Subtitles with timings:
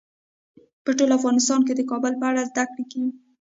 [0.83, 3.11] په ټول افغانستان کې د کابل په اړه زده کړه کېږي.